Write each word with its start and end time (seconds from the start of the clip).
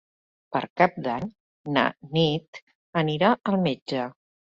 Per 0.55 0.59
Cap 0.81 0.95
d'Any 1.07 1.27
na 1.75 1.83
Nit 2.17 2.61
anirà 3.03 3.29
al 3.53 3.59
metge. 3.67 4.09